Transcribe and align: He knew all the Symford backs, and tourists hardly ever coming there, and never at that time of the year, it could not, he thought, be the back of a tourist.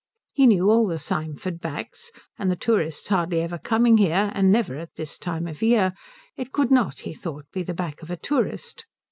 He 0.33 0.47
knew 0.47 0.71
all 0.71 0.87
the 0.87 0.97
Symford 0.97 1.59
backs, 1.59 2.09
and 2.39 2.59
tourists 2.59 3.07
hardly 3.09 3.39
ever 3.41 3.59
coming 3.59 3.97
there, 3.97 4.31
and 4.33 4.51
never 4.51 4.73
at 4.77 4.95
that 4.95 5.17
time 5.21 5.45
of 5.45 5.59
the 5.59 5.67
year, 5.67 5.93
it 6.35 6.51
could 6.51 6.71
not, 6.71 7.01
he 7.01 7.13
thought, 7.13 7.45
be 7.53 7.61
the 7.61 7.75
back 7.75 8.01
of 8.01 8.09
a 8.09 8.17
tourist. 8.17 8.87